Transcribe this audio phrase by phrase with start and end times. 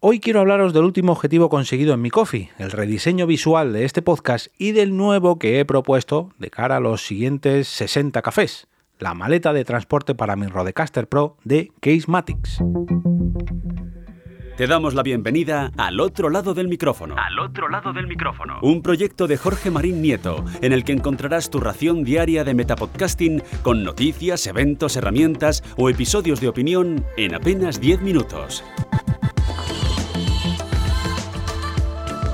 [0.00, 4.00] Hoy quiero hablaros del último objetivo conseguido en mi coffee, el rediseño visual de este
[4.00, 8.68] podcast y del nuevo que he propuesto de cara a los siguientes 60 cafés,
[9.00, 12.62] la maleta de transporte para mi Rodecaster Pro de Casematics.
[14.56, 17.16] Te damos la bienvenida al otro lado del micrófono.
[17.18, 18.60] Al otro lado del micrófono.
[18.62, 23.42] Un proyecto de Jorge Marín Nieto, en el que encontrarás tu ración diaria de metapodcasting
[23.62, 28.62] con noticias, eventos, herramientas o episodios de opinión en apenas 10 minutos.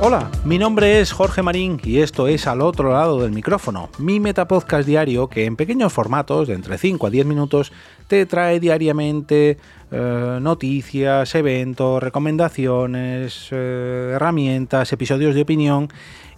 [0.07, 4.21] Hola, mi nombre es Jorge Marín y esto es Al otro lado del micrófono, mi
[4.21, 7.73] metapodcast diario que en pequeños formatos de entre 5 a 10 minutos
[8.07, 9.57] te trae diariamente
[9.91, 15.89] eh, noticias, eventos, recomendaciones, eh, herramientas, episodios de opinión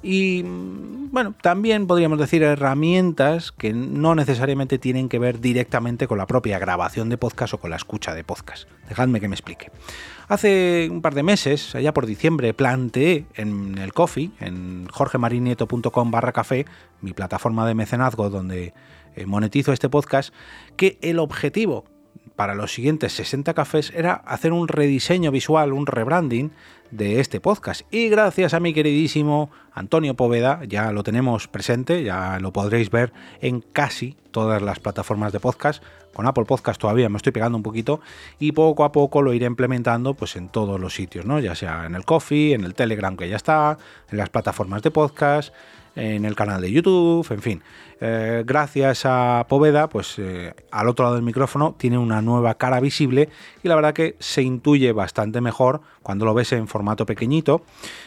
[0.03, 6.27] y, bueno, también podríamos decir herramientas que no necesariamente tienen que ver directamente con la
[6.27, 8.69] propia grabación de podcast o con la escucha de podcast.
[8.89, 9.71] Dejadme que me explique.
[10.29, 16.33] Hace un par de meses, allá por diciembre, planteé en el coffee, en jorgemarinieto.com barra
[16.33, 16.67] café,
[17.01, 18.75] mi plataforma de mecenazgo donde
[19.15, 20.35] eh, monetizo este podcast,
[20.77, 21.85] que el objetivo
[22.37, 26.53] para los siguientes 60 cafés era hacer un rediseño visual, un rebranding
[26.91, 27.83] de este podcast.
[27.91, 33.13] Y gracias a mi queridísimo Antonio Poveda, ya lo tenemos presente, ya lo podréis ver
[33.41, 35.83] en casi todas las plataformas de podcast.
[36.15, 38.01] Con Apple Podcast todavía me estoy pegando un poquito
[38.39, 41.41] y poco a poco lo iré implementando pues en todos los sitios, ¿no?
[41.41, 43.77] Ya sea en el Coffee, en el Telegram que ya está,
[44.11, 45.53] en las plataformas de podcast,
[45.97, 47.63] en el canal de YouTube, en fin.
[47.99, 52.79] Eh, gracias a Poveda, pues eh, al otro lado del micrófono tiene una nueva cara
[52.79, 53.31] visible
[53.63, 57.63] y la verdad que se intuye bastante mejor cuando lo ves en formato pequeñito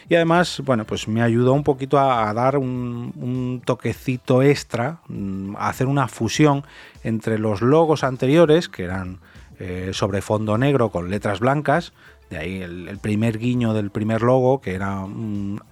[0.08, 5.68] y además, bueno, pues me ayudó un poquito a, dar un, toquecito extra, mm, a
[5.68, 6.62] hacer una fusión
[7.02, 9.18] entre los logos anteriores que eran
[9.60, 11.92] eh, sobre fondo negro con letras blancas
[12.30, 15.04] de ahí el, primer guiño del primer logo, que era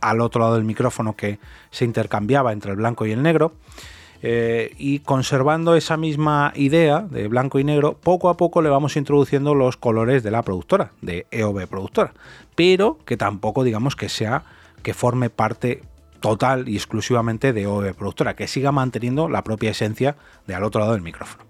[0.01, 1.39] al otro lado del micrófono que
[1.71, 3.53] se intercambiaba entre el blanco y el negro.
[4.21, 8.97] Eh, y conservando esa misma idea de blanco y negro, poco a poco le vamos
[8.97, 12.13] introduciendo los colores de la productora, de EOB Productora,
[12.57, 14.43] pero que tampoco digamos que sea
[14.83, 15.83] que forme parte
[16.21, 20.81] total y exclusivamente de EOB Productora, que siga manteniendo la propia esencia de al otro
[20.81, 21.45] lado del micrófono.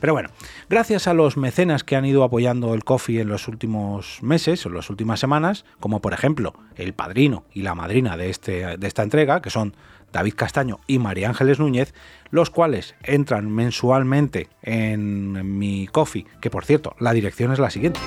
[0.00, 0.28] Pero bueno,
[0.68, 4.68] gracias a los mecenas que han ido apoyando el coffee en los últimos meses o
[4.68, 8.86] en las últimas semanas, como por ejemplo el padrino y la madrina de, este, de
[8.86, 9.74] esta entrega, que son
[10.12, 11.94] David Castaño y María Ángeles Núñez,
[12.30, 17.98] los cuales entran mensualmente en mi coffee, que por cierto, la dirección es la siguiente.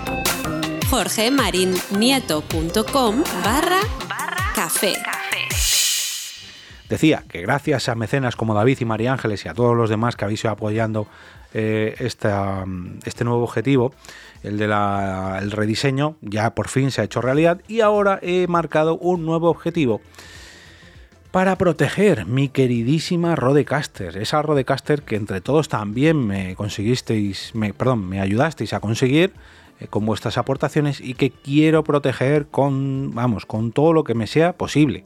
[0.89, 3.81] jorgemarinieto.com barra
[4.55, 4.93] café.
[6.89, 10.15] Decía que gracias a mecenas como David y María Ángeles y a todos los demás
[10.15, 11.07] que habéis ido apoyando
[11.53, 13.93] eh, este nuevo objetivo,
[14.41, 19.23] el del rediseño, ya por fin se ha hecho realidad y ahora he marcado un
[19.23, 20.01] nuevo objetivo
[21.31, 28.09] para proteger mi queridísima Rodecaster, esa Rodecaster que entre todos también me conseguisteis, me, perdón,
[28.09, 29.33] me ayudasteis a conseguir
[29.79, 34.25] eh, con vuestras aportaciones y que quiero proteger con, vamos, con todo lo que me
[34.25, 35.03] sea posible.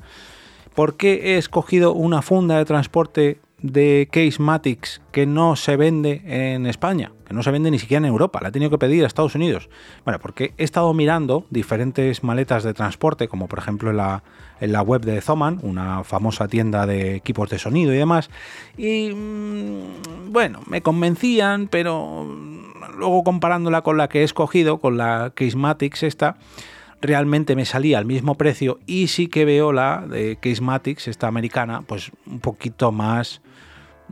[0.76, 6.66] ¿Por qué he escogido una funda de transporte de Casematics que no se vende en
[6.66, 7.12] España?
[7.28, 9.36] Que no se vende ni siquiera en Europa, la he tenido que pedir a Estados
[9.36, 9.70] Unidos.
[10.04, 14.24] Bueno, porque he estado mirando diferentes maletas de transporte, como por ejemplo en la,
[14.60, 18.32] en la web de Zoman, una famosa tienda de equipos de sonido y demás.
[18.76, 22.26] Y mm, bueno, me convencían, pero
[22.98, 26.38] luego comparándola con la que he escogido, con la Casematics esta,
[27.04, 31.82] realmente me salía al mismo precio y sí que veo la de Casematics, esta americana,
[31.86, 33.42] pues un poquito más,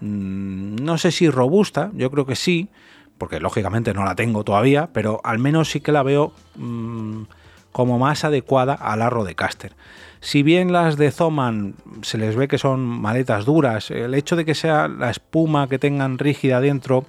[0.01, 2.69] mm, no sé si robusta, yo creo que sí,
[3.17, 7.23] porque lógicamente no la tengo todavía, pero al menos sí que la veo mm,
[7.71, 9.73] como más adecuada a la Rodecaster.
[10.19, 14.43] Si bien las de Zoman se les ve que son maletas duras, el hecho de
[14.43, 17.05] que sea la espuma que tengan rígida dentro,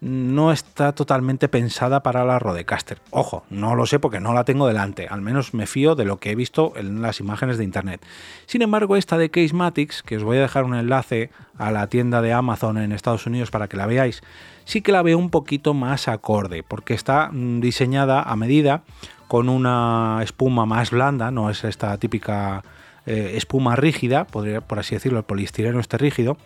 [0.00, 3.00] no está totalmente pensada para la Rodecaster.
[3.10, 6.18] Ojo, no lo sé porque no la tengo delante, al menos me fío de lo
[6.18, 8.00] que he visto en las imágenes de internet.
[8.46, 12.22] Sin embargo, esta de Casematics, que os voy a dejar un enlace a la tienda
[12.22, 14.22] de Amazon en Estados Unidos para que la veáis,
[14.64, 18.82] sí que la veo un poquito más acorde, porque está mm, diseñada a medida
[19.28, 22.64] con una espuma más blanda, no es esta típica
[23.06, 26.36] eh, espuma rígida, podría, por así decirlo, el poliestireno este rígido,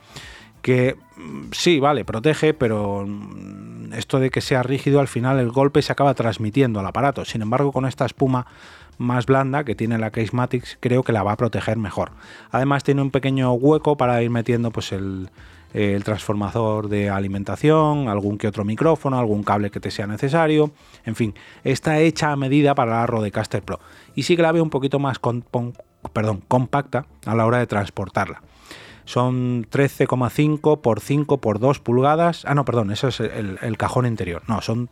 [0.65, 5.51] que mm, sí, vale, protege, pero mm, esto de que sea rígido al final el
[5.51, 7.27] golpe se acaba transmitiendo al aparato.
[7.27, 8.47] Sin embargo, con esta espuma
[8.97, 12.13] más blanda que tiene la Casematics, creo que la va a proteger mejor.
[12.51, 15.31] Además tiene un pequeño hueco para ir metiendo pues el,
[16.03, 20.71] transformador de alimentación, algún que otro micrófono, algún cable que te sea necesario,
[21.05, 21.35] en fin,
[21.65, 23.81] está hecha a medida para la Rodecaster Pro
[24.15, 25.19] y sí que la veo un poquito más
[26.13, 28.41] perdón, compacta a la hora de transportarla.
[29.05, 32.45] Son 13,5 por 5 por 2 pulgadas.
[32.47, 34.43] Ah, no, perdón, eso es el, cajón interior.
[34.49, 34.89] No, son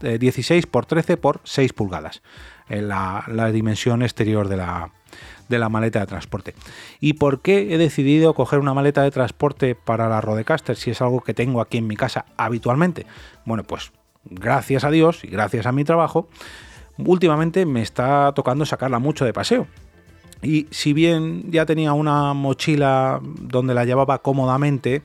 [0.00, 2.22] 16 por 13 por 6 pulgadas.
[2.68, 4.90] En la, la dimensión exterior de la,
[5.48, 6.54] de la maleta de transporte.
[7.00, 11.00] ¿Y por qué he decidido coger una maleta de transporte para la Rodecaster si es
[11.00, 13.06] algo que tengo aquí en mi casa habitualmente?
[13.44, 13.92] Bueno, pues
[14.24, 16.28] gracias a Dios y gracias a mi trabajo,
[16.98, 19.66] últimamente me está tocando sacarla mucho de paseo.
[20.42, 25.02] Y si bien ya tenía una mochila donde la llevaba cómodamente,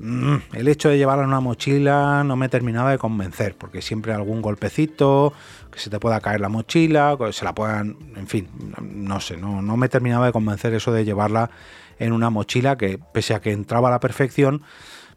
[0.00, 4.12] mm, el hecho de llevarla en una mochila no me terminaba de convencer, porque siempre
[4.12, 5.32] algún golpecito,
[5.70, 8.48] que se te pueda caer la mochila, que se la puedan, en fin,
[8.80, 11.50] no sé, no, no me terminaba de convencer eso de llevarla
[11.98, 14.62] en una mochila que pese a que entraba a la perfección,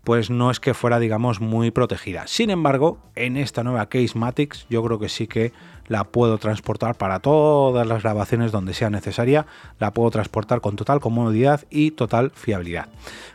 [0.05, 2.27] pues no es que fuera, digamos, muy protegida.
[2.27, 5.51] Sin embargo, en esta nueva Case Matix yo creo que sí que
[5.87, 9.45] la puedo transportar para todas las grabaciones donde sea necesaria,
[9.79, 12.87] la puedo transportar con total comodidad y total fiabilidad.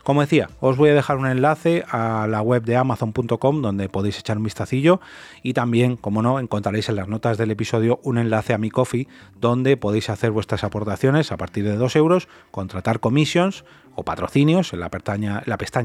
[0.03, 4.19] Como decía, os voy a dejar un enlace a la web de amazon.com donde podéis
[4.19, 5.01] echar un vistacillo
[5.43, 9.09] y también, como no, encontraréis en las notas del episodio un enlace a mi coffee
[9.41, 13.65] donde podéis hacer vuestras aportaciones a partir de 2 euros, contratar commissions
[13.95, 15.43] o patrocinios en la pestaña,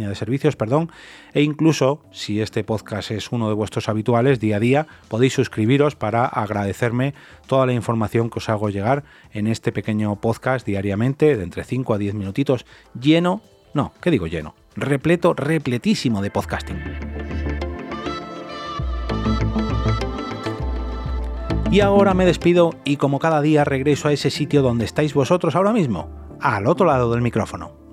[0.09, 0.91] de servicios, perdón,
[1.33, 5.95] e incluso si este podcast es uno de vuestros habituales día a día, podéis suscribiros
[5.95, 7.13] para agradecerme
[7.47, 9.03] toda la información que os hago llegar
[9.33, 12.65] en este pequeño podcast diariamente de entre 5 a 10 minutitos
[12.99, 13.41] lleno,
[13.73, 14.55] no, ¿qué digo lleno?
[14.75, 16.81] Repleto, repletísimo de podcasting.
[21.71, 25.55] Y ahora me despido y como cada día regreso a ese sitio donde estáis vosotros
[25.55, 26.09] ahora mismo,
[26.39, 27.84] al otro lado del micrófono.